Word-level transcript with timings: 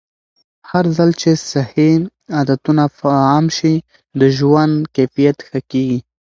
هرځل 0.69 1.09
چې 1.21 1.29
صحي 1.51 1.91
عادتونه 2.37 2.83
عام 3.29 3.45
شي، 3.57 3.75
د 4.19 4.21
ژوند 4.37 4.75
کیفیت 4.95 5.37
ښه 5.47 5.59
کېږي. 5.71 5.99